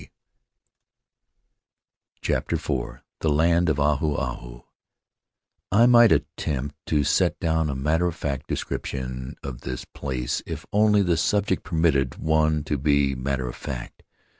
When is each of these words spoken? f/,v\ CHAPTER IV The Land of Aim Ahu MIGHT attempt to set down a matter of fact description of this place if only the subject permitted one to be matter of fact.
f/,v\ 0.01 0.09
CHAPTER 2.21 2.55
IV 2.55 3.01
The 3.19 3.29
Land 3.29 3.69
of 3.69 3.77
Aim 3.77 3.85
Ahu 4.15 4.61
MIGHT 5.71 6.11
attempt 6.11 6.75
to 6.87 7.03
set 7.03 7.39
down 7.39 7.69
a 7.69 7.75
matter 7.75 8.07
of 8.07 8.15
fact 8.15 8.47
description 8.47 9.35
of 9.43 9.61
this 9.61 9.85
place 9.85 10.41
if 10.47 10.65
only 10.73 11.03
the 11.03 11.17
subject 11.17 11.61
permitted 11.63 12.15
one 12.15 12.63
to 12.63 12.79
be 12.79 13.13
matter 13.13 13.47
of 13.47 13.55
fact. 13.55 14.01